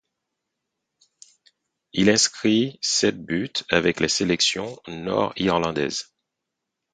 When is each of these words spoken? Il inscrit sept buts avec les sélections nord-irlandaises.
Il 1.93 2.09
inscrit 2.09 2.79
sept 2.81 3.23
buts 3.23 3.53
avec 3.69 3.99
les 3.99 4.07
sélections 4.07 4.79
nord-irlandaises. 4.87 6.11